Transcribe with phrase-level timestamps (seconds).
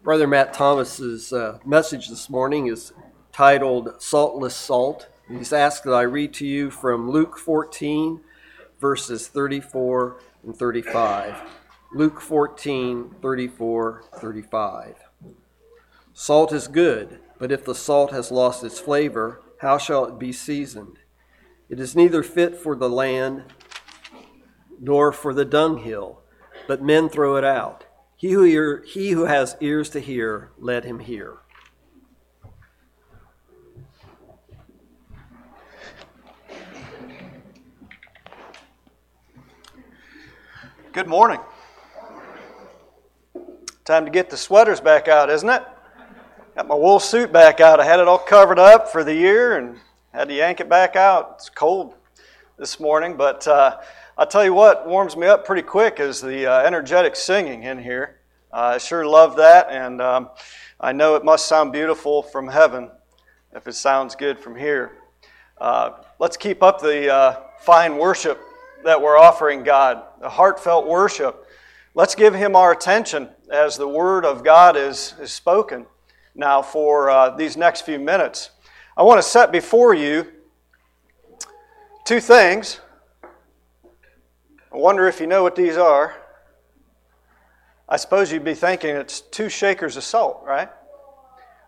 [0.00, 2.92] Brother Matt Thomas's uh, message this morning is
[3.32, 5.08] titled Saltless Salt.
[5.28, 8.20] He's asked that I read to you from Luke 14,
[8.80, 11.42] verses 34 and 35.
[11.92, 14.94] Luke 14, 34, 35.
[16.14, 20.32] Salt is good, but if the salt has lost its flavor, how shall it be
[20.32, 21.00] seasoned?
[21.68, 23.42] It is neither fit for the land
[24.80, 26.20] nor for the dunghill,
[26.68, 27.84] but men throw it out.
[28.18, 31.36] He who, ear, he who has ears to hear, let him hear.
[40.92, 41.38] Good morning.
[43.84, 45.62] Time to get the sweaters back out, isn't it?
[46.56, 47.78] Got my wool suit back out.
[47.78, 49.78] I had it all covered up for the year and
[50.12, 51.34] had to yank it back out.
[51.36, 51.94] It's cold
[52.58, 53.76] this morning, but uh,
[54.20, 57.80] I'll tell you what warms me up pretty quick is the uh, energetic singing in
[57.80, 58.18] here.
[58.52, 60.30] Uh, I sure love that, and um,
[60.80, 62.90] I know it must sound beautiful from heaven
[63.52, 64.96] if it sounds good from here.
[65.60, 68.40] Uh, let's keep up the uh, fine worship
[68.82, 71.46] that we're offering God, the heartfelt worship.
[71.94, 75.86] Let's give Him our attention as the Word of God is, is spoken
[76.34, 78.50] now for uh, these next few minutes.
[78.96, 80.26] I want to set before you
[82.04, 82.80] two things.
[84.72, 86.14] I wonder if you know what these are.
[87.88, 90.68] I suppose you'd be thinking it's two shakers of salt, right?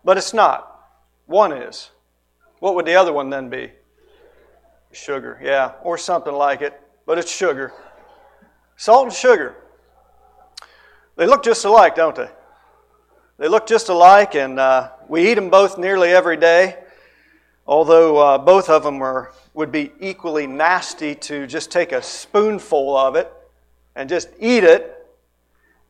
[0.03, 0.67] But it's not.
[1.25, 1.89] One is.
[2.59, 3.71] What would the other one then be?
[4.91, 7.73] Sugar, yeah, or something like it, but it's sugar.
[8.77, 9.55] Salt and sugar.
[11.15, 12.29] They look just alike, don't they?
[13.37, 16.77] They look just alike, and uh, we eat them both nearly every day,
[17.65, 22.95] although uh, both of them are, would be equally nasty to just take a spoonful
[22.95, 23.31] of it
[23.95, 24.97] and just eat it.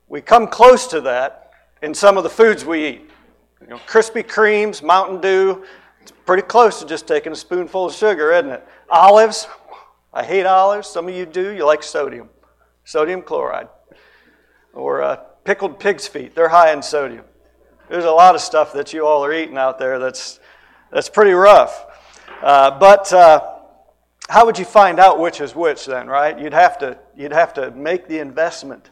[0.08, 1.52] We come close to that
[1.82, 3.10] in some of the foods we eat.
[3.62, 5.64] You know, Krispy Kremes, Mountain Dew,
[6.02, 8.68] it's pretty close to just taking a spoonful of sugar, isn't it?
[8.90, 9.48] Olives,
[10.14, 10.88] I hate olives.
[10.88, 11.52] Some of you do.
[11.52, 12.30] You like sodium,
[12.84, 13.70] sodium chloride.
[14.74, 17.26] Or uh, pickled pig's feet, they're high in sodium.
[17.90, 20.40] There's a lot of stuff that you all are eating out there that's,
[20.92, 21.86] that's pretty rough.
[22.42, 23.56] Uh, but uh,
[24.30, 26.38] how would you find out which is which then, right?
[26.40, 28.90] You'd have, to, you'd have to make the investment.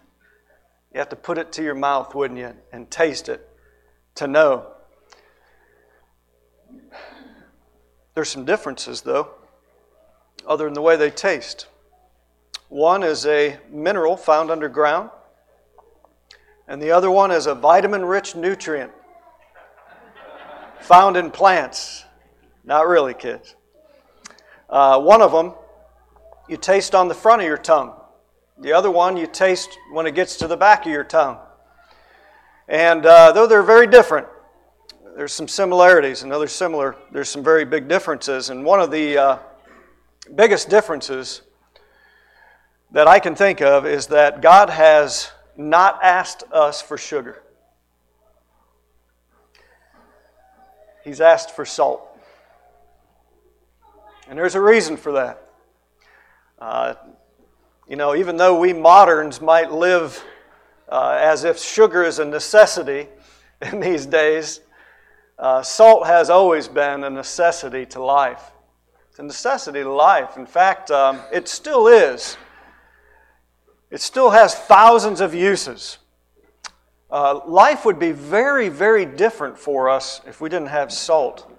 [0.93, 3.47] You have to put it to your mouth, wouldn't you, and taste it
[4.15, 4.73] to know.
[8.15, 9.29] There's some differences, though,
[10.45, 11.67] other than the way they taste.
[12.67, 15.09] One is a mineral found underground,
[16.67, 18.91] and the other one is a vitamin rich nutrient
[20.79, 22.05] found in plants.
[22.69, 23.55] Not really, kids.
[24.69, 25.53] Uh, one of them
[26.47, 27.95] you taste on the front of your tongue,
[28.59, 31.39] the other one you taste when it gets to the back of your tongue.
[32.67, 34.27] And uh, though they're very different,
[35.17, 38.51] there's some similarities, and other similar, there's some very big differences.
[38.51, 39.39] And one of the uh,
[40.35, 41.41] biggest differences
[42.91, 47.41] that I can think of is that God has not asked us for sugar.
[51.03, 52.08] He's asked for salt.
[54.29, 55.41] And there's a reason for that.
[56.59, 56.93] Uh,
[57.87, 60.23] you know, even though we moderns might live
[60.87, 63.07] uh, as if sugar is a necessity
[63.63, 64.61] in these days,
[65.39, 68.51] uh, salt has always been a necessity to life.
[69.09, 70.37] It's a necessity to life.
[70.37, 72.37] In fact, um, it still is.
[73.89, 75.97] It still has thousands of uses.
[77.09, 81.51] Uh, life would be very, very different for us if we didn't have salt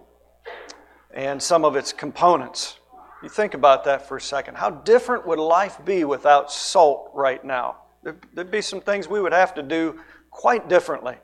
[1.15, 2.79] and some of its components.
[3.23, 4.57] You think about that for a second.
[4.57, 7.77] How different would life be without salt right now?
[8.03, 10.01] There'd be some things we would have to do
[10.31, 11.17] quite differently.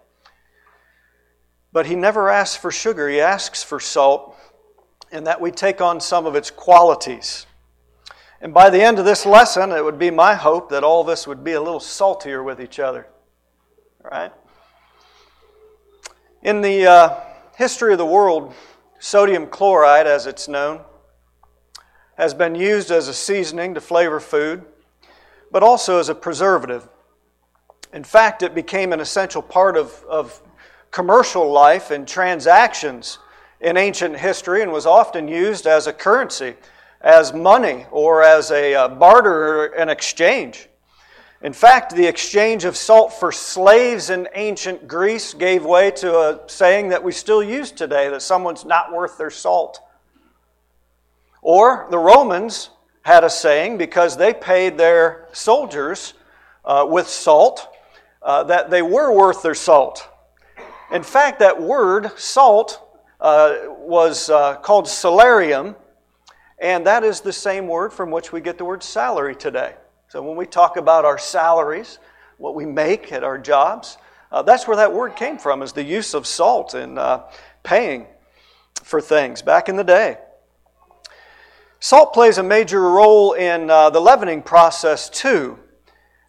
[1.72, 4.36] But he never asks for sugar, he asks for salt,
[5.10, 7.46] and that we take on some of its qualities.
[8.40, 11.08] And by the end of this lesson, it would be my hope that all of
[11.08, 13.06] us would be a little saltier with each other.
[14.02, 14.32] Right?
[16.42, 17.20] In the uh,
[17.56, 18.54] history of the world,
[18.98, 20.80] sodium chloride, as it's known,
[22.16, 24.64] has been used as a seasoning to flavor food,
[25.50, 26.88] but also as a preservative.
[27.92, 30.40] In fact, it became an essential part of, of
[30.90, 33.18] commercial life and transactions
[33.60, 36.54] in ancient history and was often used as a currency
[37.00, 40.68] as money or as a uh, barter and exchange.
[41.42, 46.40] In fact, the exchange of salt for slaves in ancient Greece gave way to a
[46.48, 49.80] saying that we still use today that someone's not worth their salt.
[51.42, 52.70] Or the Romans
[53.02, 56.14] had a saying because they paid their soldiers
[56.64, 57.68] uh, with salt
[58.22, 60.08] uh, that they were worth their salt.
[60.90, 62.82] In fact, that word, salt,
[63.20, 65.76] uh, was uh, called salarium,
[66.58, 69.74] and that is the same word from which we get the word salary today.
[70.08, 71.98] So when we talk about our salaries,
[72.38, 73.98] what we make at our jobs,
[74.30, 77.24] uh, that's where that word came from, is the use of salt in uh,
[77.64, 78.06] paying
[78.84, 80.18] for things back in the day.
[81.80, 85.58] Salt plays a major role in uh, the leavening process too.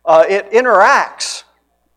[0.04, 1.44] Uh, it interacts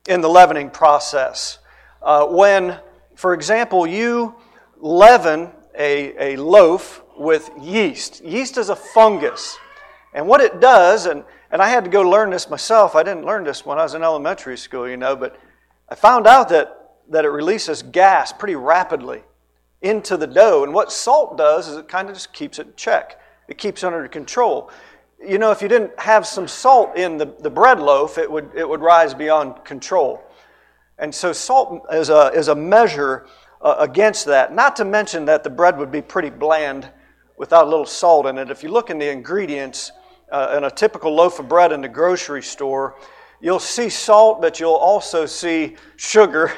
[0.06, 1.60] in the leavening process.
[2.02, 2.78] Uh, when,
[3.14, 4.34] for example, you
[4.76, 9.56] leaven a, a loaf with yeast, yeast is a fungus.
[10.12, 13.24] And what it does, and, and I had to go learn this myself, I didn't
[13.24, 15.36] learn this when I was in elementary school, you know, but
[15.88, 19.22] I found out that, that it releases gas pretty rapidly
[19.82, 20.62] into the dough.
[20.62, 23.82] And what salt does is it kind of just keeps it in check, it keeps
[23.82, 24.70] it under control.
[25.22, 28.50] You know, if you didn't have some salt in the, the bread loaf, it would,
[28.54, 30.22] it would rise beyond control.
[30.98, 33.26] And so, salt is a, is a measure
[33.60, 34.54] uh, against that.
[34.54, 36.88] Not to mention that the bread would be pretty bland
[37.36, 38.50] without a little salt in it.
[38.50, 39.92] If you look in the ingredients
[40.30, 42.96] uh, in a typical loaf of bread in the grocery store,
[43.40, 46.52] you'll see salt, but you'll also see sugar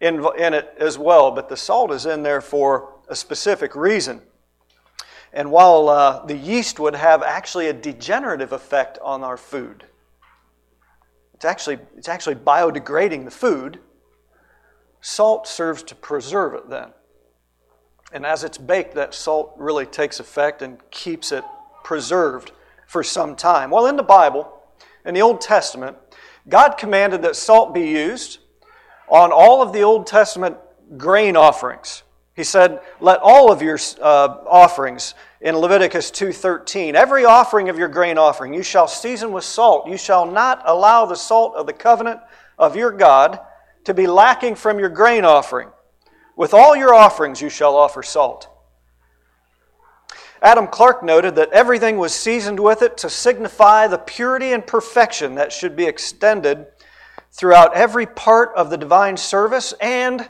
[0.00, 1.30] in, in it as well.
[1.30, 4.22] But the salt is in there for a specific reason.
[5.32, 9.84] And while uh, the yeast would have actually a degenerative effect on our food,
[11.34, 13.80] it's actually, it's actually biodegrading the food.
[15.00, 16.92] Salt serves to preserve it then.
[18.10, 21.44] And as it's baked, that salt really takes effect and keeps it
[21.84, 22.52] preserved
[22.88, 23.70] for some time.
[23.70, 24.50] Well, in the Bible,
[25.04, 25.98] in the Old Testament,
[26.48, 28.38] God commanded that salt be used
[29.10, 30.56] on all of the Old Testament
[30.96, 32.02] grain offerings.
[32.34, 37.88] He said, "Let all of your uh, offerings in Leviticus 2:13, every offering of your
[37.88, 39.86] grain offering you shall season with salt.
[39.86, 42.20] You shall not allow the salt of the covenant
[42.58, 43.38] of your God
[43.84, 45.68] to be lacking from your grain offering.
[46.36, 48.48] With all your offerings you shall offer salt."
[50.42, 55.34] Adam Clarke noted that everything was seasoned with it to signify the purity and perfection
[55.34, 56.66] that should be extended
[57.32, 60.28] throughout every part of the divine service and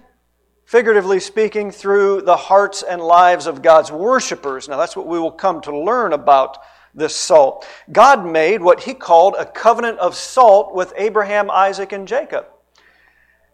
[0.68, 4.68] figuratively speaking, through the hearts and lives of God's worshipers.
[4.68, 6.58] Now, that's what we will come to learn about
[6.94, 7.66] this salt.
[7.90, 12.48] God made what he called a covenant of salt with Abraham, Isaac, and Jacob.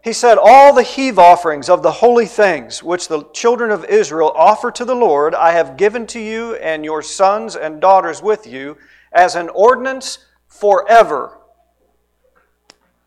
[0.05, 4.31] He said, All the heave offerings of the holy things which the children of Israel
[4.35, 8.45] offer to the Lord, I have given to you and your sons and daughters with
[8.45, 8.77] you
[9.11, 11.39] as an ordinance forever.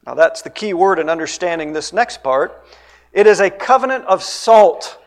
[0.04, 2.66] Now, that's the key word in understanding this next part.
[3.12, 4.98] It is a covenant of salt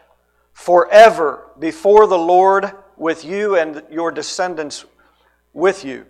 [0.53, 4.85] forever before the Lord with you and your descendants
[5.51, 6.05] with you.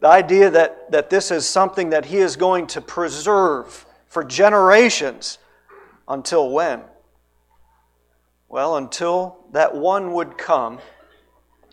[0.00, 5.38] The idea that, that this is something that He is going to preserve for generations
[6.06, 6.82] until when?
[8.48, 10.78] Well, until that one would come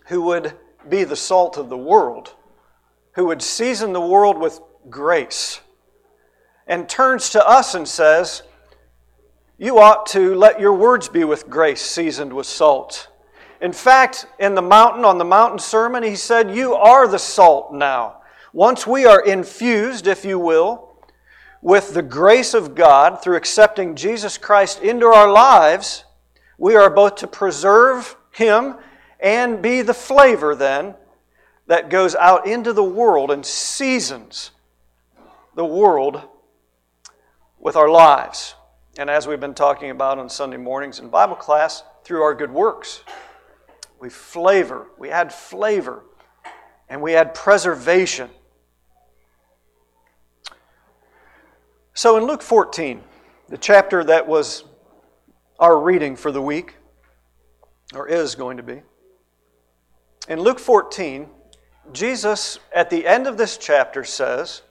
[0.07, 0.53] who would
[0.87, 2.35] be the salt of the world,
[3.13, 4.59] who would season the world with
[4.89, 5.61] grace,
[6.67, 8.43] and turns to us and says,
[9.57, 13.07] you ought to let your words be with grace, seasoned with salt.
[13.61, 17.73] In fact, in the mountain, on the mountain sermon, he said, You are the salt
[17.73, 18.17] now.
[18.51, 20.84] Once we are infused, if you will,
[21.65, 26.05] with the grace of God through accepting Jesus Christ into our lives,
[26.59, 28.75] we are both to preserve Him
[29.19, 30.93] and be the flavor then
[31.65, 34.51] that goes out into the world and seasons
[35.55, 36.21] the world
[37.57, 38.53] with our lives.
[38.99, 42.51] And as we've been talking about on Sunday mornings in Bible class, through our good
[42.51, 43.03] works,
[43.99, 46.03] we flavor, we add flavor,
[46.89, 48.29] and we add preservation.
[51.97, 53.01] So in Luke 14,
[53.47, 54.65] the chapter that was
[55.59, 56.75] our reading for the week,
[57.93, 58.81] or is going to be,
[60.27, 61.29] in Luke 14,
[61.93, 64.61] Jesus, at the end of this chapter, says,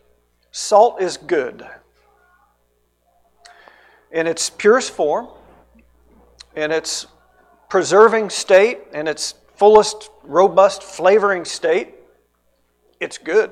[0.50, 1.66] Salt is good
[4.11, 5.28] in its purest form,
[6.54, 7.07] in its
[7.71, 11.95] preserving state, in its fullest, robust flavoring state,
[13.00, 13.50] it's good.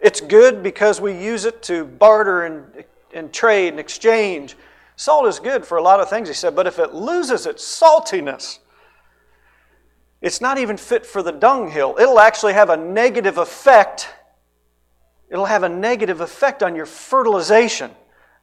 [0.00, 4.56] It's good because we use it to barter and, and trade and exchange.
[4.96, 7.64] Salt is good for a lot of things, he said, but if it loses its
[7.64, 8.58] saltiness,
[10.20, 11.96] it's not even fit for the dunghill.
[11.98, 14.08] It'll actually have a negative effect.
[15.28, 17.90] It'll have a negative effect on your fertilization.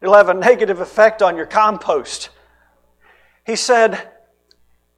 [0.01, 2.29] It'll have a negative effect on your compost.
[3.45, 4.09] He said,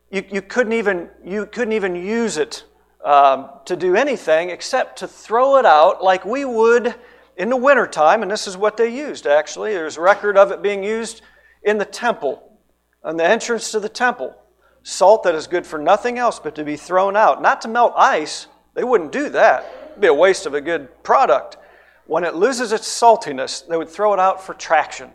[0.10, 2.64] you, you, couldn't, even, you couldn't even use it
[3.06, 6.96] um, to do anything except to throw it out like we would
[7.42, 9.74] in the wintertime, and this is what they used actually.
[9.74, 11.24] There's a record of it being used
[11.64, 12.56] in the temple,
[13.04, 14.36] on the entrance to the temple.
[14.84, 17.94] Salt that is good for nothing else but to be thrown out, not to melt
[17.98, 18.46] ice.
[18.76, 19.66] They wouldn't do that.
[19.90, 21.58] It'd be a waste of a good product.
[22.06, 25.10] When it loses its saltiness, they would throw it out for traction,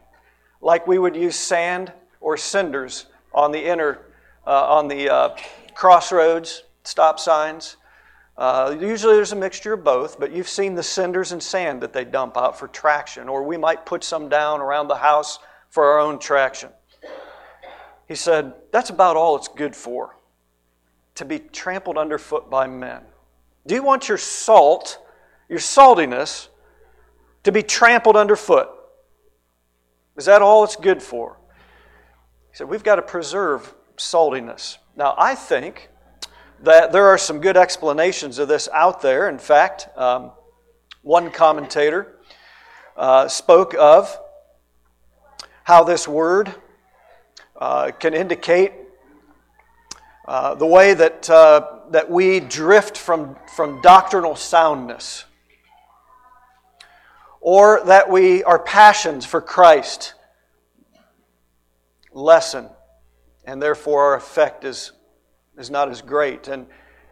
[0.60, 4.00] like we would use sand or cinders on the inner,
[4.44, 5.36] uh, on the uh,
[5.76, 7.76] crossroads, stop signs.
[8.38, 11.92] Uh, usually there's a mixture of both, but you've seen the cinders and sand that
[11.92, 15.38] they dump out for traction, or we might put some down around the house
[15.70, 16.70] for our own traction.
[18.06, 20.16] He said, That's about all it's good for
[21.14, 23.02] to be trampled underfoot by men.
[23.66, 24.98] Do you want your salt,
[25.48, 26.48] your saltiness,
[27.42, 28.68] to be trampled underfoot?
[30.16, 31.38] Is that all it's good for?
[32.50, 34.76] He said, We've got to preserve saltiness.
[34.94, 35.88] Now, I think
[36.60, 39.28] that there are some good explanations of this out there.
[39.28, 40.32] In fact, um,
[41.02, 42.18] one commentator
[42.96, 44.18] uh, spoke of
[45.64, 46.54] how this word
[47.60, 48.72] uh, can indicate
[50.26, 55.24] uh, the way that, uh, that we drift from, from doctrinal soundness,
[57.40, 60.14] or that we, our passions for Christ
[62.12, 62.68] lessen,
[63.44, 64.90] and therefore our effect is,
[65.56, 66.48] is not as great.
[66.48, 66.66] And,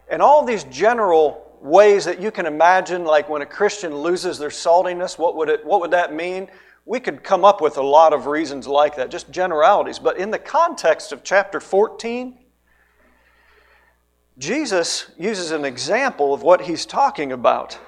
[0.09, 4.49] and all these general ways that you can imagine, like when a Christian loses their
[4.49, 6.47] saltiness, what would, it, what would that mean?
[6.85, 9.97] We could come up with a lot of reasons like that, just generalities.
[9.97, 12.37] But in the context of chapter 14,
[14.37, 17.79] Jesus uses an example of what he's talking about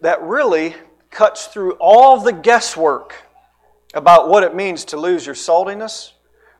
[0.00, 0.74] that really
[1.10, 3.14] cuts through all the guesswork
[3.94, 6.13] about what it means to lose your saltiness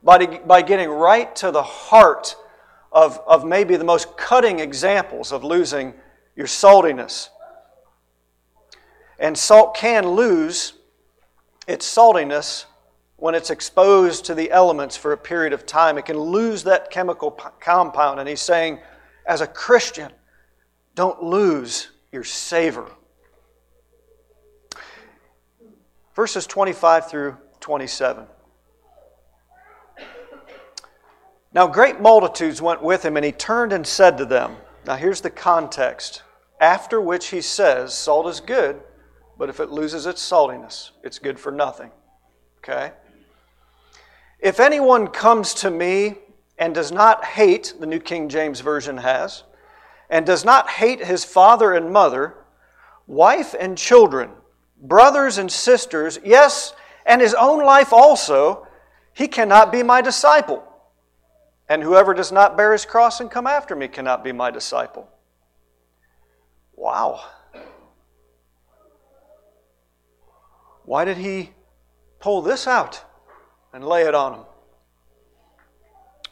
[0.05, 2.37] by, by getting right to the heart
[2.93, 5.95] of, of maybe the most cutting examples of losing
[6.37, 7.31] your saltiness.
[9.19, 10.75] And salt can lose
[11.67, 12.67] its saltiness
[13.17, 15.97] when it's exposed to the elements for a period of time.
[15.97, 18.21] It can lose that chemical compound.
[18.21, 18.81] And he's saying,
[19.27, 20.13] as a Christian,
[20.95, 22.91] don't lose your savor.
[26.15, 28.27] Verses 25 through 27.
[31.55, 35.21] Now, great multitudes went with him, and he turned and said to them, Now, here's
[35.21, 36.23] the context.
[36.61, 38.81] After which he says, Salt is good,
[39.39, 41.93] but if it loses its saltiness, it's good for nothing.
[42.59, 42.93] Okay?
[44.41, 46.17] If anyone comes to me
[46.59, 49.45] and does not hate, the New King James Version has,
[50.11, 52.35] and does not hate his father and mother,
[53.07, 54.31] wife and children,
[54.83, 56.75] brothers and sisters, yes,
[57.07, 58.67] and his own life also,
[59.13, 60.65] he cannot be my disciple.
[61.75, 65.09] And whoever does not bear his cross and come after me cannot be my disciple.
[66.77, 67.21] Wow.
[70.85, 71.51] Why did he
[72.21, 73.03] pull this out
[73.73, 74.45] and lay it on him?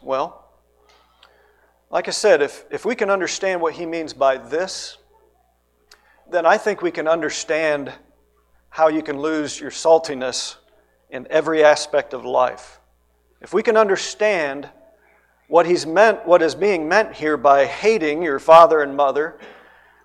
[0.01, 0.49] Well,
[1.89, 4.97] like I said, if, if we can understand what he means by this,
[6.31, 7.91] then I think we can understand
[8.69, 10.55] how you can lose your saltiness
[11.09, 12.79] in every aspect of life.
[13.41, 14.69] If we can understand
[15.53, 19.37] what he's meant, what is being meant here by hating your father and mother,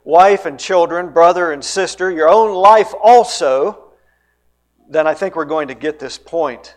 [0.05, 3.95] wife and children, brother and sister, your own life also,
[4.91, 6.77] then I think we're going to get this point.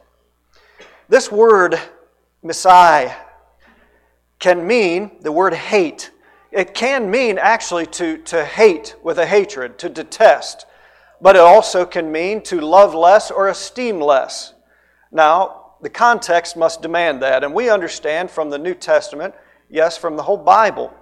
[1.09, 1.81] This word,
[2.45, 3.13] miseo,
[4.39, 6.09] can mean the word hate.
[6.49, 10.65] It can mean actually to, to hate with a hatred, to detest,
[11.19, 14.53] but it also can mean to love less or esteem less.
[15.11, 19.33] Now, the context must demand that, and we understand from the New Testament,
[19.69, 20.93] yes, from the whole Bible,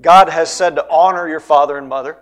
[0.00, 2.18] God has said to honor your father and mother,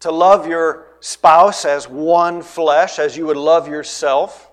[0.00, 4.50] to love your spouse as one flesh, as you would love yourself,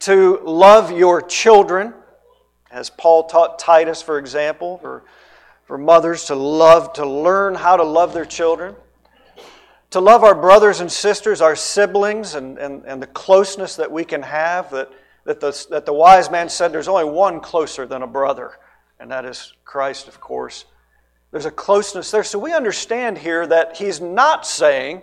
[0.00, 1.94] to love your children,
[2.70, 5.04] as Paul taught Titus, for example, for,
[5.64, 8.74] for mothers to love, to learn how to love their children,
[9.94, 14.04] to love our brothers and sisters, our siblings, and, and, and the closeness that we
[14.04, 14.90] can have, that,
[15.24, 18.58] that, the, that the wise man said there's only one closer than a brother,
[18.98, 20.64] and that is Christ, of course.
[21.30, 22.24] There's a closeness there.
[22.24, 25.02] So we understand here that he's not saying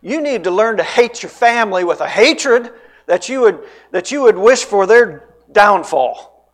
[0.00, 2.70] you need to learn to hate your family with a hatred
[3.06, 3.58] that you would,
[3.90, 6.52] that you would wish for their downfall.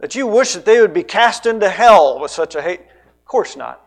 [0.00, 2.80] That you wish that they would be cast into hell with such a hate.
[2.80, 3.85] Of course not.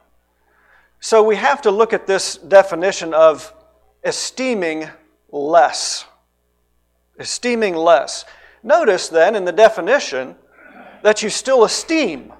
[0.99, 3.53] So we have to look at this definition of
[4.03, 4.89] esteeming
[5.31, 6.05] less.
[7.17, 8.25] Esteeming less.
[8.63, 10.35] Notice then in the definition
[11.01, 12.33] that you still esteem.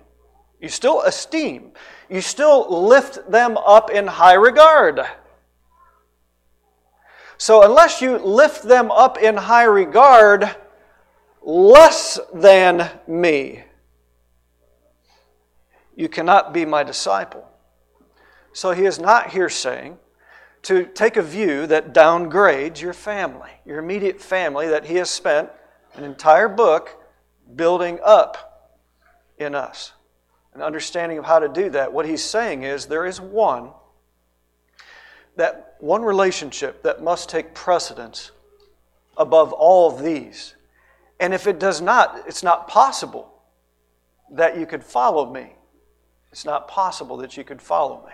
[0.60, 1.72] You still esteem.
[2.10, 5.02] You still lift them up in high regard.
[7.38, 10.54] So, unless you lift them up in high regard,
[11.42, 13.64] less than me,
[15.96, 17.49] you cannot be my disciple.
[18.54, 19.98] So, he is not here saying
[20.64, 25.50] to take a view that downgrades your family, your immediate family that he has spent
[25.96, 27.02] an entire book
[27.56, 28.78] building up
[29.38, 29.94] in us.
[30.54, 31.94] An understanding of how to do that.
[31.94, 33.70] What he's saying is there is one
[35.36, 38.32] that one relationship that must take precedence
[39.18, 40.56] above all these.
[41.20, 43.32] And if it does not, it's not possible
[44.32, 45.54] that you could follow me.
[46.32, 48.14] It's not possible that you could follow me.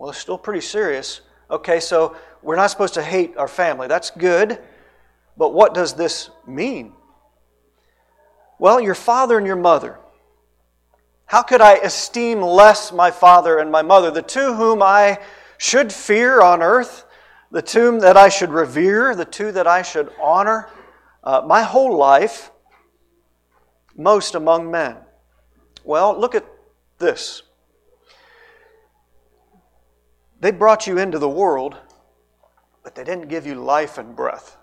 [0.00, 1.20] Well, it's still pretty serious.
[1.50, 3.86] Okay, so we're not supposed to hate our family.
[3.86, 4.58] That's good.
[5.36, 6.94] But what does this mean?
[8.58, 9.98] Well, your father and your mother.
[11.26, 15.18] How could I esteem less my father and my mother, the two whom I
[15.58, 17.04] should fear on earth,
[17.50, 20.70] the two that I should revere, the two that I should honor.
[21.22, 22.50] Uh, my whole life,
[23.98, 24.96] most among men.
[25.84, 26.46] Well, look at
[26.96, 27.42] this.
[30.40, 31.76] They brought you into the world,
[32.82, 34.56] but they didn't give you life and breath.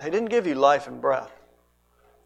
[0.00, 1.30] They didn't give you life and breath.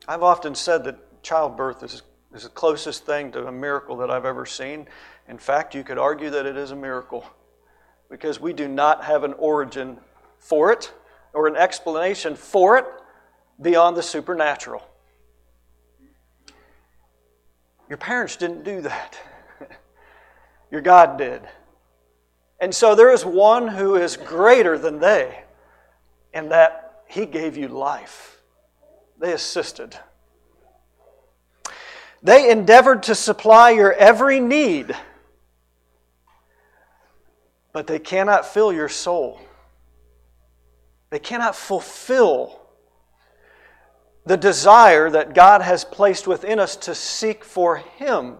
[0.08, 2.02] I've often said that childbirth is,
[2.34, 4.88] is the closest thing to a miracle that I've ever seen.
[5.28, 7.26] In fact, you could argue that it is a miracle
[8.08, 9.98] because we do not have an origin
[10.38, 10.92] for it
[11.34, 12.86] or an explanation for it
[13.60, 14.82] beyond the supernatural.
[17.88, 19.18] Your parents didn't do that.
[20.70, 21.42] Your God did.
[22.61, 25.42] And so there is one who is greater than they,
[26.32, 28.40] in that he gave you life.
[29.18, 29.99] They assisted.
[32.23, 34.94] They endeavored to supply your every need
[37.76, 39.38] but they cannot fill your soul.
[41.11, 42.59] They cannot fulfill
[44.24, 48.38] the desire that God has placed within us to seek for Him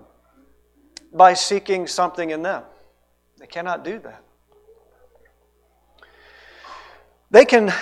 [1.17, 2.63] by seeking something in them.
[3.39, 4.23] They cannot do that.
[7.31, 7.73] They can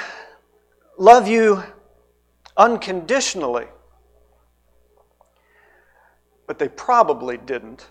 [0.97, 1.62] love you
[2.57, 3.66] unconditionally,
[6.47, 7.88] but they probably didn't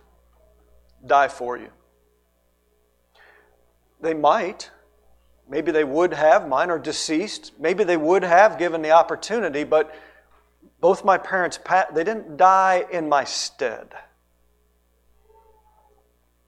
[1.06, 1.70] die for you.
[4.02, 4.72] They might.
[5.50, 6.48] Maybe they would have.
[6.48, 7.52] Mine are deceased.
[7.60, 9.94] Maybe they would have given the opportunity, but
[10.80, 11.60] both my parents,
[11.94, 13.94] they didn't die in my stead.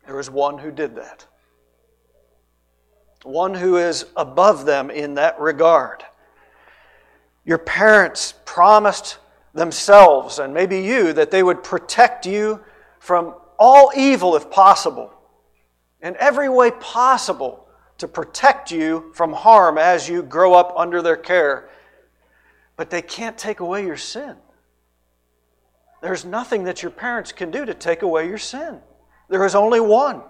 [0.06, 1.26] There was one who did that.
[3.24, 6.04] One who is above them in that regard.
[7.44, 9.18] Your parents promised
[9.54, 12.62] themselves, and maybe you, that they would protect you
[13.00, 15.16] from all evil if possible
[16.06, 21.16] in every way possible to protect you from harm as you grow up under their
[21.16, 21.68] care.
[22.76, 24.36] But they can't take away your sin.
[26.02, 28.82] There's nothing that your parents can do to take away your sin.
[29.30, 30.22] There is only one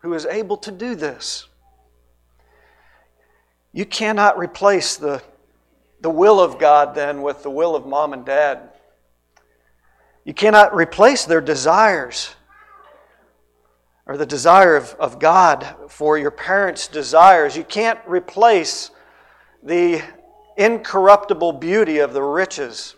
[0.00, 1.46] who is able to do this.
[3.72, 5.22] You cannot replace the,
[6.00, 8.70] the will of God then with the will of mom and dad.
[10.24, 12.34] You cannot replace their desires
[14.06, 17.56] or the desire of, of God for your parents' desires.
[17.56, 18.90] You can't replace
[19.62, 20.02] the
[20.56, 22.96] incorruptible beauty of the riches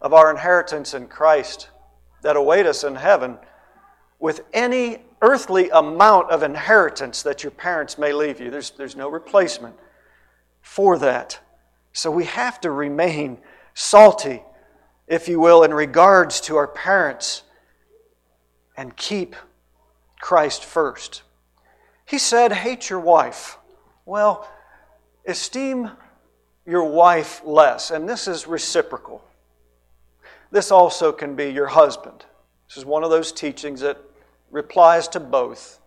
[0.00, 1.70] of our inheritance in Christ
[2.22, 3.38] that await us in heaven
[4.22, 8.52] with any earthly amount of inheritance that your parents may leave you.
[8.52, 9.74] There's, there's no replacement
[10.60, 11.40] for that.
[11.92, 13.38] So we have to remain
[13.74, 14.44] salty,
[15.08, 17.42] if you will, in regards to our parents
[18.76, 19.34] and keep
[20.20, 21.22] Christ first.
[22.04, 23.58] He said, Hate your wife.
[24.06, 24.48] Well,
[25.26, 25.90] esteem
[26.64, 27.90] your wife less.
[27.90, 29.24] And this is reciprocal.
[30.52, 32.24] This also can be your husband.
[32.68, 33.98] This is one of those teachings that
[34.52, 35.80] replies to both.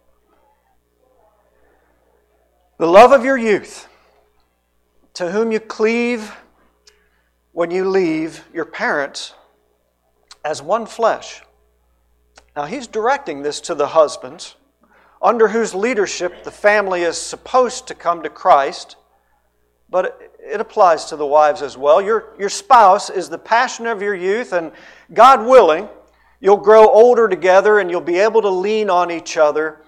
[2.78, 3.88] The love of your youth,
[5.14, 6.36] to whom you cleave
[7.54, 9.34] when you leave your parents
[10.44, 11.42] as one flesh.
[12.54, 14.56] Now, he's directing this to the husbands,
[15.22, 18.98] under whose leadership the family is supposed to come to Christ,
[19.90, 22.02] but it applies to the wives as well.
[22.02, 24.72] Your, your spouse is the passion of your youth, and
[25.14, 25.88] God willing,
[26.40, 29.82] you'll grow older together and you'll be able to lean on each other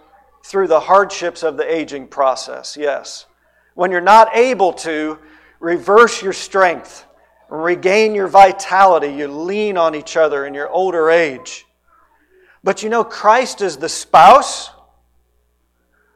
[0.44, 3.26] through the hardships of the aging process, yes.
[3.74, 5.20] When you're not able to
[5.60, 7.06] reverse your strength,
[7.50, 11.66] regain your vitality, you lean on each other in your older age.
[12.64, 14.72] But you know, Christ is the spouse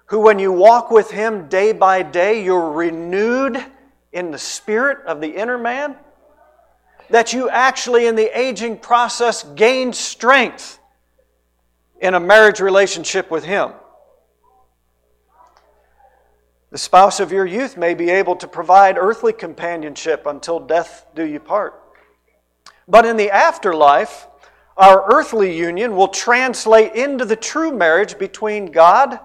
[0.05, 3.63] who, when you walk with Him day by day, you're renewed
[4.11, 5.95] in the spirit of the inner man,
[7.11, 10.79] that you actually, in the aging process, gain strength
[11.99, 13.71] in a marriage relationship with Him.
[16.71, 21.25] The spouse of your youth may be able to provide earthly companionship until death do
[21.25, 21.77] you part.
[22.87, 24.27] But in the afterlife,
[24.77, 29.19] our earthly union will translate into the true marriage between God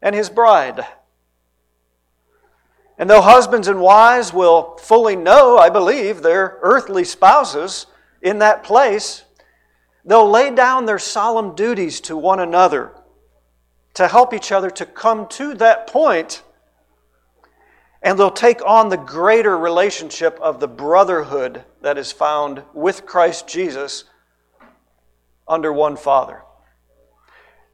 [0.00, 0.86] and His bride.
[2.98, 7.86] And though husbands and wives will fully know, I believe, their earthly spouses
[8.22, 9.24] in that place,
[10.04, 12.92] they'll lay down their solemn duties to one another
[13.94, 16.42] to help each other to come to that point
[18.04, 23.48] and they'll take on the greater relationship of the brotherhood that is found with Christ
[23.48, 24.04] Jesus
[25.48, 26.42] under one Father.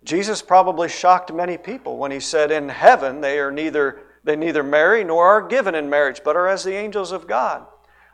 [0.04, 4.62] Jesus probably shocked many people when he said, In heaven they are neither they neither
[4.62, 7.66] marry nor are given in marriage, but are as the angels of God.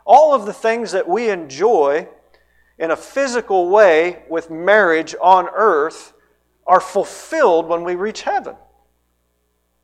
[0.05, 2.07] All of the things that we enjoy
[2.77, 6.13] in a physical way with marriage on earth
[6.65, 8.55] are fulfilled when we reach heaven.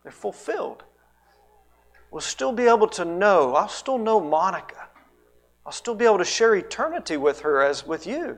[0.04, 0.84] They're fulfilled
[2.14, 3.56] We'll still be able to know.
[3.56, 4.88] I'll still know Monica.
[5.66, 8.38] I'll still be able to share eternity with her as with you.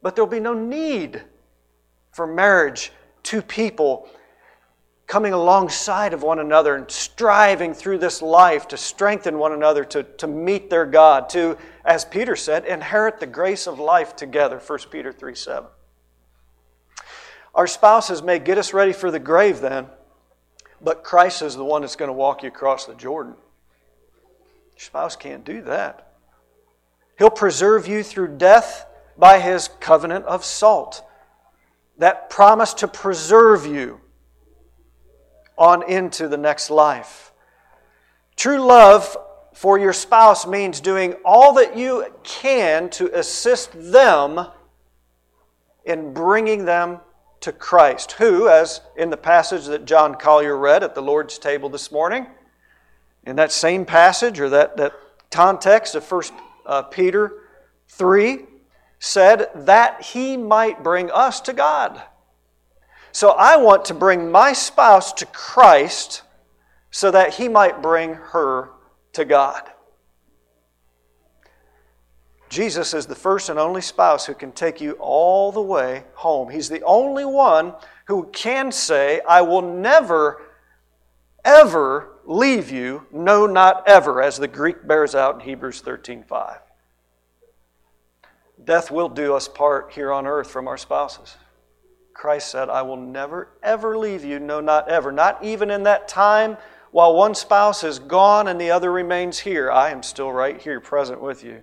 [0.00, 1.22] But there'll be no need
[2.12, 2.90] for marriage,
[3.24, 4.08] to people
[5.08, 10.02] coming alongside of one another and striving through this life to strengthen one another, to,
[10.02, 14.78] to meet their God, to, as Peter said, inherit the grace of life together, 1
[14.90, 15.68] Peter 3 7.
[17.54, 19.86] Our spouses may get us ready for the grave then,
[20.82, 23.34] but Christ is the one that's going to walk you across the Jordan.
[24.76, 26.12] Your spouse can't do that.
[27.16, 31.02] He'll preserve you through death by his covenant of salt.
[31.96, 34.02] That promise to preserve you
[35.58, 37.32] on into the next life.
[38.36, 39.16] True love
[39.52, 44.46] for your spouse means doing all that you can to assist them
[45.84, 47.00] in bringing them
[47.40, 51.68] to Christ, who, as in the passage that John Collier read at the Lord's table
[51.68, 52.26] this morning,
[53.24, 54.92] in that same passage or that, that
[55.30, 56.22] context of 1
[56.66, 57.32] uh, Peter
[57.88, 58.46] 3,
[58.98, 62.02] said that he might bring us to God.
[63.18, 66.22] So I want to bring my spouse to Christ
[66.92, 68.70] so that he might bring her
[69.14, 69.68] to God.
[72.48, 76.48] Jesus is the first and only spouse who can take you all the way home.
[76.48, 80.40] He's the only one who can say, I will never,
[81.44, 86.60] ever leave you, no, not ever, as the Greek bears out in Hebrews 13 5.
[88.62, 91.34] Death will do us part here on earth from our spouses.
[92.18, 95.12] Christ said, I will never, ever leave you, no, not ever.
[95.12, 96.56] Not even in that time
[96.90, 99.70] while one spouse is gone and the other remains here.
[99.70, 101.62] I am still right here present with you.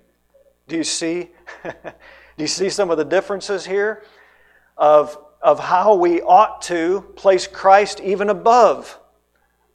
[0.69, 1.31] Do you see?
[1.63, 1.71] Do
[2.37, 4.03] you see some of the differences here
[4.77, 8.97] of, of how we ought to place Christ even above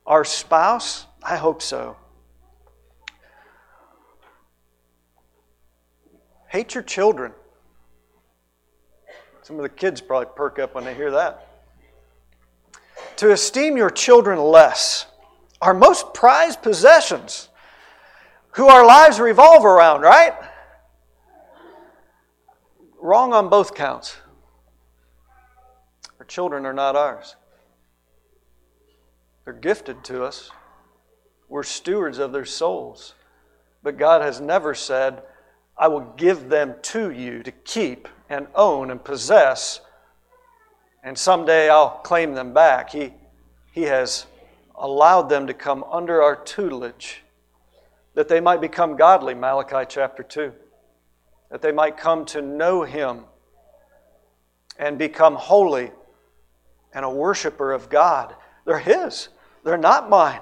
[0.06, 1.04] our spouse?
[1.22, 1.98] I hope so.
[6.48, 7.32] Hate your children.
[9.50, 11.48] Some of the kids probably perk up when they hear that.
[13.16, 15.06] To esteem your children less,
[15.60, 17.48] our most prized possessions,
[18.52, 20.34] who our lives revolve around, right?
[23.00, 24.18] wrong on both counts.
[26.20, 27.34] Our children are not ours,
[29.44, 30.52] they're gifted to us.
[31.48, 33.14] We're stewards of their souls.
[33.82, 35.24] But God has never said,
[35.76, 39.82] I will give them to you to keep and own and possess,
[41.02, 42.90] and someday I'll claim them back.
[42.90, 43.12] He,
[43.72, 44.24] he has
[44.74, 47.22] allowed them to come under our tutelage
[48.14, 50.52] that they might become godly, Malachi chapter 2
[51.50, 53.24] that they might come to know Him
[54.78, 55.90] and become holy
[56.94, 58.34] and a worshiper of God.
[58.64, 59.28] They're His,
[59.64, 60.40] they're not mine.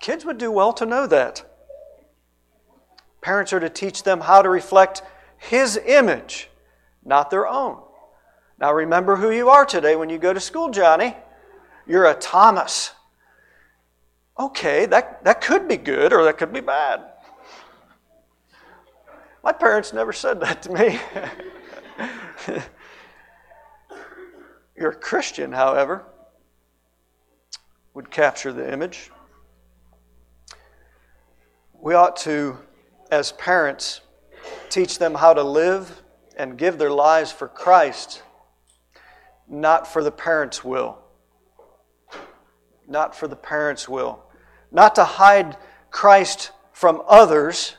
[0.00, 1.44] Kids would do well to know that.
[3.20, 5.02] Parents are to teach them how to reflect
[5.36, 6.48] His image,
[7.06, 7.80] not their own.
[8.58, 11.14] Now, remember who you are today when you go to school, Johnny.
[11.86, 12.92] You're a Thomas.
[14.38, 17.00] Okay, that, that could be good or that could be bad.
[19.44, 20.98] My parents never said that to me.
[24.76, 26.04] Your Christian, however,
[27.94, 29.10] would capture the image.
[31.80, 32.58] We ought to,
[33.10, 34.00] as parents,
[34.68, 36.02] teach them how to live
[36.36, 38.22] and give their lives for Christ,
[39.48, 40.98] not for the parents' will.
[42.88, 44.22] not for the parents' will.
[44.70, 45.56] Not to hide
[45.90, 47.76] Christ from others,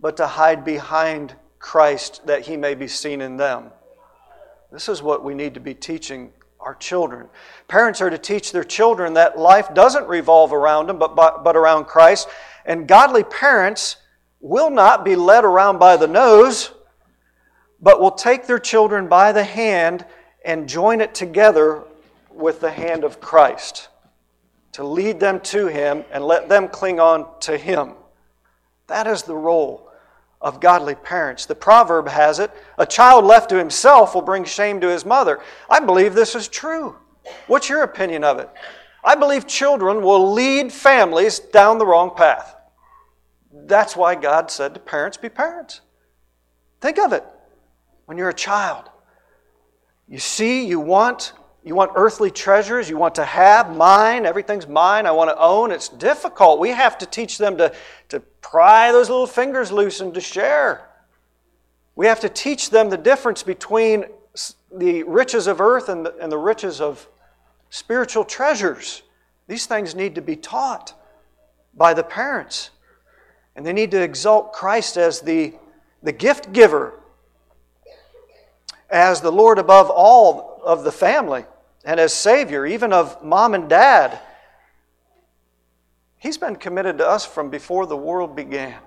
[0.00, 3.70] but to hide behind Christ that he may be seen in them.
[4.70, 7.28] This is what we need to be teaching our children.
[7.68, 11.56] Parents are to teach their children that life doesn't revolve around them, but, but, but
[11.56, 12.28] around Christ.
[12.64, 13.96] And godly parents
[14.40, 16.72] will not be led around by the nose,
[17.82, 20.06] but will take their children by the hand
[20.44, 21.82] and join it together
[22.30, 23.88] with the hand of Christ
[24.72, 27.94] to lead them to Him and let them cling on to Him.
[28.86, 29.90] That is the role
[30.40, 31.46] of godly parents.
[31.46, 35.40] The proverb has it a child left to himself will bring shame to his mother.
[35.70, 36.96] I believe this is true.
[37.46, 38.50] What's your opinion of it?
[39.04, 42.56] I believe children will lead families down the wrong path.
[43.52, 45.80] That's why God said to parents, be parents.
[46.80, 47.24] Think of it
[48.06, 48.90] when you're a child.
[50.08, 51.32] You see, you want,
[51.64, 55.70] you want earthly treasures, you want to have mine, everything's mine, I want to own.
[55.70, 56.60] It's difficult.
[56.60, 57.72] We have to teach them to,
[58.10, 60.88] to pry those little fingers loose and to share.
[61.94, 64.06] We have to teach them the difference between
[64.74, 67.08] the riches of earth and the, and the riches of
[67.70, 69.02] spiritual treasures.
[69.46, 70.94] These things need to be taught
[71.74, 72.70] by the parents.
[73.56, 75.54] And they need to exalt Christ as the,
[76.02, 77.00] the gift giver,
[78.92, 81.46] as the Lord above all of the family,
[81.84, 84.20] and as Savior, even of mom and dad.
[86.18, 88.78] He's been committed to us from before the world began.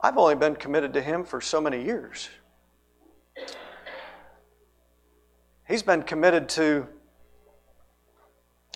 [0.00, 2.28] I've only been committed to Him for so many years.
[5.66, 6.88] He's been committed to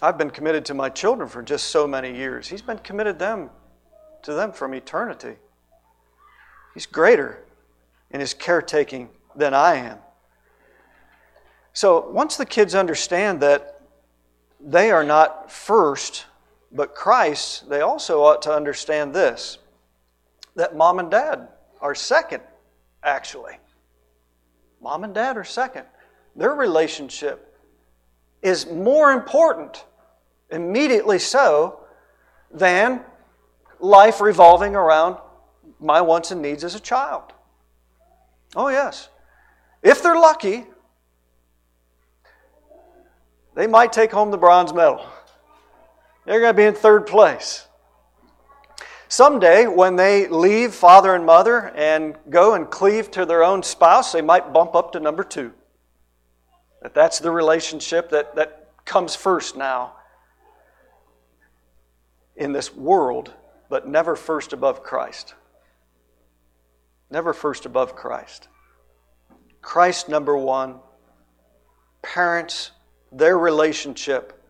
[0.03, 2.49] I've been committed to my children for just so many years.
[2.49, 3.49] He's been committed them
[4.23, 5.37] to them from eternity.
[6.75, 7.44] He's greater
[8.15, 9.99] in his caretaking than I am.
[11.73, 13.81] So once the kids understand that
[14.61, 16.27] they are not first,
[16.71, 19.59] but Christ, they also ought to understand this
[20.55, 21.49] that mom and dad
[21.81, 22.41] are second,
[23.03, 23.55] actually.
[24.81, 25.85] Mom and dad are second.
[26.37, 27.59] Their relationship
[28.41, 29.85] is more important
[30.51, 31.81] immediately so,
[32.53, 33.01] than
[33.81, 35.17] life revolving around
[35.81, 37.33] my wants and needs as a child.
[38.57, 39.09] Oh, yes.
[39.83, 40.65] If they're lucky,
[43.55, 45.05] they might take home the bronze medal.
[46.25, 47.67] They're going to be in third place.
[49.09, 54.13] Someday, when they leave father and mother and go and cleave to their own spouse,
[54.13, 55.53] they might bump up to number two.
[56.83, 59.95] That that's the relationship that, that comes first now
[62.37, 63.33] in this world,
[63.69, 65.35] but never first above Christ.
[67.15, 68.49] Never first above Christ.
[69.63, 70.81] Christ, number one.
[72.03, 72.73] Parents,
[73.13, 74.43] their relationship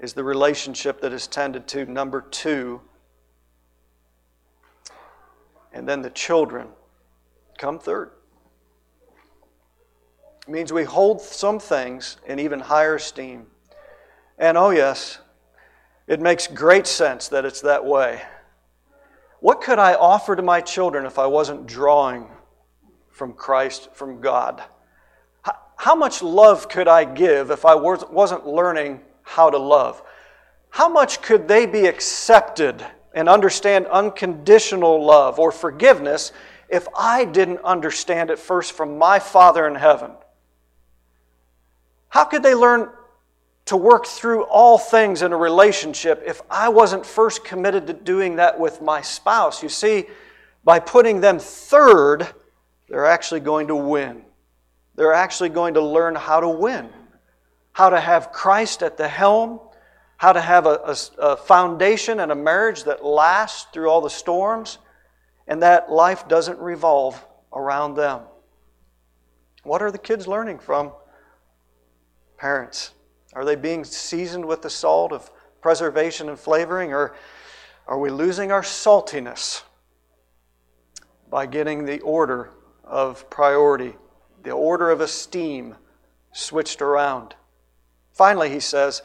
[0.00, 1.86] is the relationship that is tended to.
[1.86, 2.80] Number two.
[5.72, 6.66] And then the children
[7.58, 8.10] come third.
[10.48, 13.46] It means we hold some things in even higher esteem.
[14.36, 15.20] And oh, yes,
[16.08, 18.20] it makes great sense that it's that way.
[19.44, 22.30] What could I offer to my children if I wasn't drawing
[23.10, 24.62] from Christ, from God?
[25.76, 30.02] How much love could I give if I wasn't learning how to love?
[30.70, 36.32] How much could they be accepted and understand unconditional love or forgiveness
[36.70, 40.12] if I didn't understand it first from my Father in heaven?
[42.08, 42.88] How could they learn
[43.66, 48.36] to work through all things in a relationship if I wasn't first committed to doing
[48.36, 49.62] that with my spouse.
[49.62, 50.06] You see,
[50.64, 52.26] by putting them third,
[52.88, 54.24] they're actually going to win.
[54.96, 56.88] They're actually going to learn how to win,
[57.72, 59.60] how to have Christ at the helm,
[60.18, 64.10] how to have a, a, a foundation and a marriage that lasts through all the
[64.10, 64.78] storms,
[65.46, 67.22] and that life doesn't revolve
[67.52, 68.22] around them.
[69.62, 70.92] What are the kids learning from
[72.38, 72.92] parents?
[73.34, 77.14] Are they being seasoned with the salt of preservation and flavoring, or
[77.86, 79.62] are we losing our saltiness
[81.28, 82.50] by getting the order
[82.84, 83.96] of priority,
[84.42, 85.74] the order of esteem
[86.32, 87.34] switched around?
[88.12, 89.02] Finally, he says,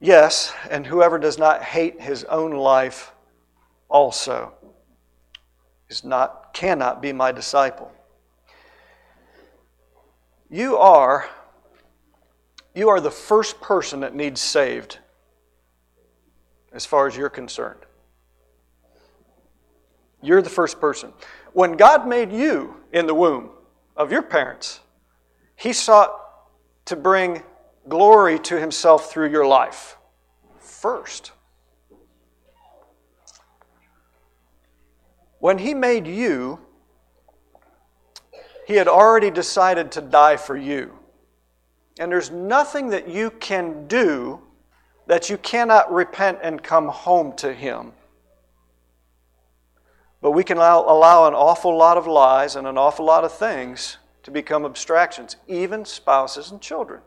[0.00, 3.12] Yes, and whoever does not hate his own life
[3.88, 4.52] also
[5.88, 7.90] is not, cannot be my disciple.
[10.50, 11.26] You are
[12.74, 14.98] you are the first person that needs saved
[16.72, 17.80] as far as you're concerned.
[20.22, 21.12] You're the first person.
[21.52, 23.50] When God made you in the womb
[23.96, 24.80] of your parents,
[25.56, 26.20] He sought
[26.86, 27.42] to bring
[27.88, 29.96] glory to himself through your life
[30.58, 31.32] first.
[35.38, 36.58] When he made you,
[38.66, 40.98] he had already decided to die for you.
[41.98, 44.40] And there's nothing that you can do
[45.06, 47.92] that you cannot repent and come home to him.
[50.20, 53.32] But we can allow, allow an awful lot of lies and an awful lot of
[53.32, 57.02] things to become abstractions, even spouses and children.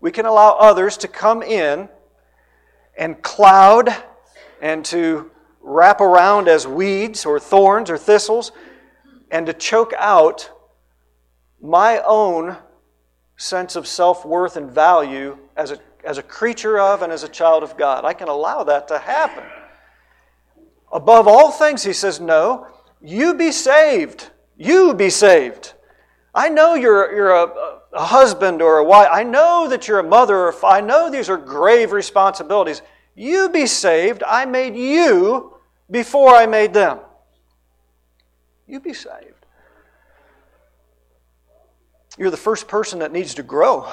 [0.00, 1.88] We can allow others to come in
[2.96, 3.94] and cloud
[4.62, 8.52] and to wrap around as weeds or thorns or thistles
[9.30, 10.50] and to choke out
[11.60, 12.56] my own
[13.36, 17.28] sense of self worth and value as a, as a creature of and as a
[17.28, 18.04] child of God.
[18.04, 19.44] I can allow that to happen.
[20.92, 22.66] Above all things, he says, No,
[23.00, 24.30] you be saved.
[24.56, 25.74] You be saved.
[26.34, 29.08] I know you're, you're a, a husband or a wife.
[29.10, 32.82] I know that you're a mother or I know these are grave responsibilities.
[33.14, 34.22] You be saved.
[34.26, 35.54] I made you
[35.90, 37.00] before I made them.
[38.66, 39.35] You be saved.
[42.18, 43.92] You're the first person that needs to grow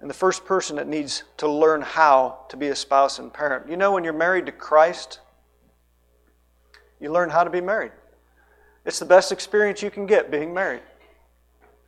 [0.00, 3.68] and the first person that needs to learn how to be a spouse and parent.
[3.68, 5.20] You know, when you're married to Christ,
[7.00, 7.92] you learn how to be married.
[8.84, 10.82] It's the best experience you can get being married,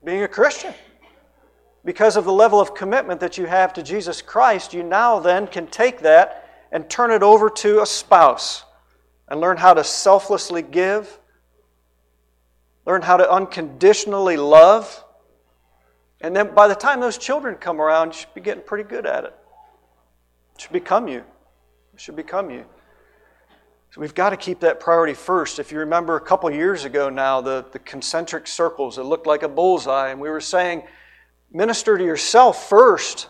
[0.04, 0.74] being a Christian.
[1.84, 5.46] Because of the level of commitment that you have to Jesus Christ, you now then
[5.46, 8.64] can take that and turn it over to a spouse
[9.28, 11.18] and learn how to selflessly give,
[12.90, 15.04] learn how to unconditionally love
[16.20, 19.06] and then by the time those children come around, you should be getting pretty good
[19.06, 19.34] at it.
[20.54, 21.24] It should become you.
[21.94, 22.64] It should become you.
[23.92, 25.58] So we've got to keep that priority first.
[25.58, 29.42] If you remember a couple years ago now, the, the concentric circles that looked like
[29.42, 30.82] a bullseye, and we were saying,
[31.50, 33.28] minister to yourself first,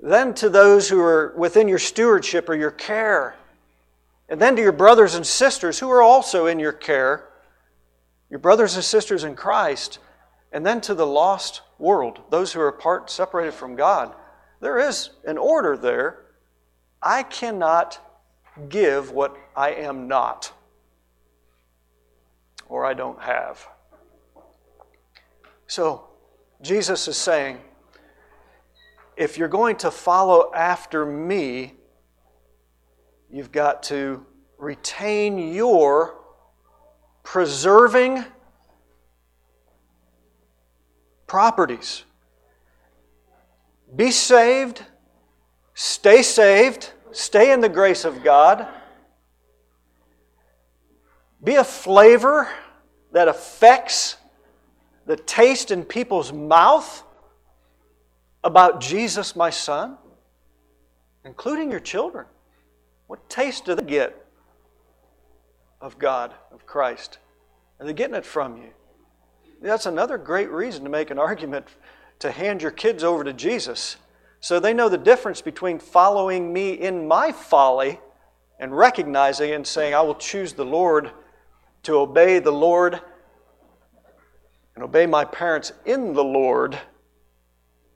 [0.00, 3.36] then to those who are within your stewardship or your care,
[4.28, 7.28] and then to your brothers and sisters who are also in your care,
[8.30, 9.98] your brothers and sisters in Christ.
[10.52, 14.14] And then to the lost world, those who are apart, separated from God,
[14.60, 16.24] there is an order there.
[17.02, 18.00] I cannot
[18.68, 20.52] give what I am not
[22.68, 23.66] or I don't have.
[25.66, 26.08] So,
[26.62, 27.58] Jesus is saying,
[29.16, 31.74] if you're going to follow after me,
[33.30, 34.24] you've got to
[34.58, 36.20] retain your
[37.26, 38.24] preserving
[41.26, 42.04] properties.
[43.96, 44.80] Be saved,
[45.74, 48.68] stay saved, stay in the grace of God.
[51.42, 52.48] Be a flavor
[53.10, 54.16] that affects
[55.04, 57.02] the taste in people's mouth
[58.44, 59.98] about Jesus, my son,
[61.24, 62.26] including your children.
[63.08, 64.25] What taste do they get
[65.80, 67.18] of God, of Christ?
[67.78, 68.70] And they're getting it from you?
[69.62, 71.66] That's another great reason to make an argument
[72.20, 73.96] to hand your kids over to Jesus
[74.40, 78.00] so they know the difference between following me in my folly
[78.58, 81.10] and recognizing and saying, I will choose the Lord
[81.82, 83.00] to obey the Lord
[84.74, 86.78] and obey my parents in the Lord,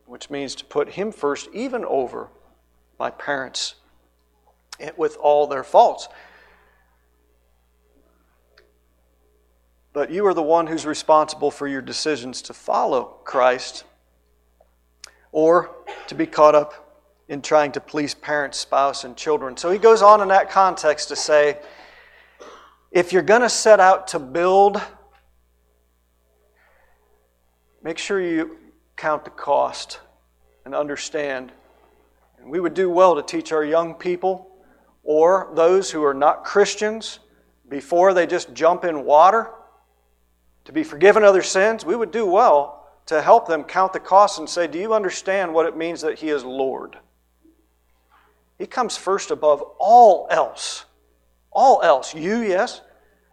[0.07, 2.29] which means to put Him first, even over
[2.99, 3.77] my parents
[4.81, 6.09] eh, with all their faults.
[9.92, 13.85] But you are the one who's responsible for your decisions to follow Christ
[15.33, 15.70] or
[16.07, 19.57] to be caught up in trying to please parents, spouse, and children.
[19.57, 21.59] So he goes on in that context to say
[22.92, 24.81] if you're going to set out to build,
[27.83, 28.59] make sure you
[28.96, 30.00] count the cost
[30.64, 31.53] and understand.
[32.40, 34.50] And we would do well to teach our young people
[35.03, 37.18] or those who are not Christians
[37.68, 39.51] before they just jump in water
[40.71, 43.99] to be forgiven of their sins, we would do well to help them count the
[43.99, 46.97] costs and say, Do you understand what it means that He is Lord?
[48.57, 50.85] He comes first above all else.
[51.51, 52.14] All else.
[52.14, 52.83] You, yes.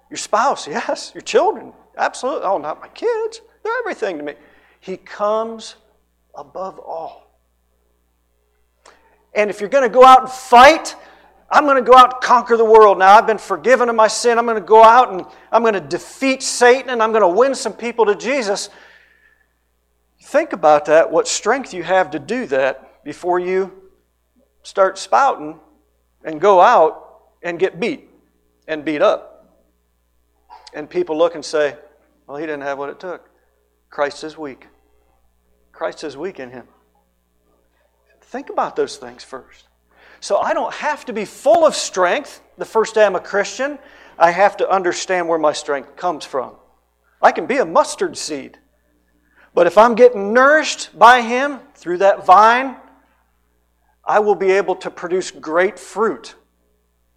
[0.10, 1.12] Your spouse, yes.
[1.14, 2.42] Your children, absolutely.
[2.44, 3.42] Oh, not my kids.
[3.64, 4.34] They're everything to me.
[4.80, 5.76] He comes
[6.34, 7.38] above all.
[9.36, 10.96] And if you're going to go out and fight,
[11.50, 13.16] I'm going to go out and conquer the world now.
[13.16, 14.38] I've been forgiven of my sin.
[14.38, 17.28] I'm going to go out and I'm going to defeat Satan and I'm going to
[17.28, 18.70] win some people to Jesus.
[20.24, 23.72] Think about that, what strength you have to do that before you
[24.62, 25.58] start spouting
[26.26, 28.10] and go out and get beat
[28.68, 29.62] and beat up.
[30.74, 31.78] And people look and say,
[32.28, 33.30] well, he didn't have what it took.
[33.90, 34.68] Christ is weak.
[35.72, 36.68] Christ is weak in him.
[38.20, 39.64] Think about those things first.
[40.20, 43.78] So I don't have to be full of strength the first day I'm a Christian.
[44.18, 46.56] I have to understand where my strength comes from.
[47.22, 48.58] I can be a mustard seed.
[49.54, 52.78] But if I'm getting nourished by Him through that vine,
[54.06, 56.36] I will be able to produce great fruit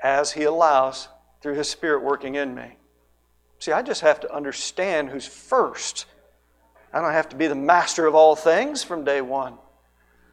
[0.03, 1.09] as He allows
[1.42, 2.76] through His Spirit working in me.
[3.59, 6.07] See, I just have to understand who's first.
[6.92, 9.59] I don't have to be the master of all things from day one.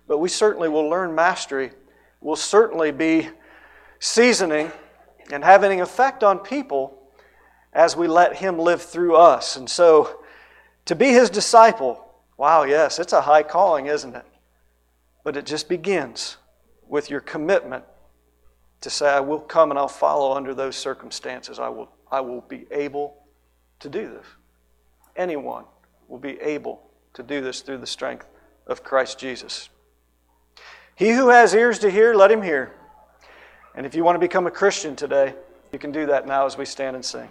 [0.08, 1.72] But we certainly will learn mastery.
[2.22, 3.30] We'll certainly be
[4.00, 4.72] seasoning
[5.32, 6.98] and having an effect on people
[7.74, 9.56] as we let Him live through us.
[9.56, 10.24] And so,
[10.86, 12.04] to be His disciple,
[12.38, 14.26] wow, yes, it's a high calling, isn't it?
[15.24, 16.38] But it just begins
[16.88, 17.84] with your commitment
[18.82, 21.60] to say, I will come and I'll follow under those circumstances.
[21.60, 23.16] I will, I will be able
[23.80, 24.26] to do this.
[25.16, 25.66] Anyone
[26.08, 26.82] will be able
[27.14, 28.28] to do this through the strength
[28.68, 29.70] of Christ Jesus.
[30.98, 32.74] He who has ears to hear, let him hear.
[33.76, 35.36] And if you want to become a Christian today,
[35.72, 37.30] you can do that now as we stand and sing.